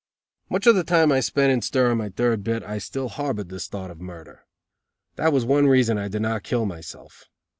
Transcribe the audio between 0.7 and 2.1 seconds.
the time I spent in stir on my